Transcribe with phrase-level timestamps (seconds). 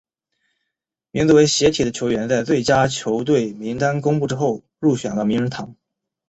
[1.11, 5.75] 名字为斜体的球员在最佳球队名单公布之后入选了名人堂。